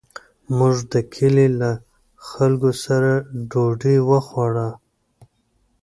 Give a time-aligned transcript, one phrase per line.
[0.57, 1.71] موږ د کلي له
[2.29, 3.11] خلکو سره
[3.51, 4.69] ډوډۍ وخوړه.